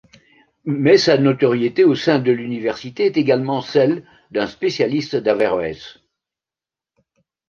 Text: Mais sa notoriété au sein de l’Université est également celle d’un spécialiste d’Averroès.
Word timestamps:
Mais 0.65 0.97
sa 0.97 1.19
notoriété 1.19 1.83
au 1.83 1.93
sein 1.93 2.17
de 2.17 2.31
l’Université 2.31 3.05
est 3.05 3.17
également 3.17 3.61
celle 3.61 4.03
d’un 4.31 4.47
spécialiste 4.47 5.15
d’Averroès. 5.15 5.99